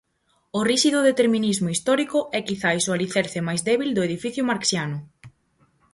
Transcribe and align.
O 0.57 0.59
ríxido 0.71 0.99
determinismo 1.09 1.69
histórico 1.75 2.19
é 2.37 2.39
quizais 2.47 2.83
o 2.89 2.93
alicerce 2.95 3.39
máis 3.47 3.61
débil 3.69 3.89
do 3.93 4.05
edificio 4.09 4.47
marxiano. 4.51 4.97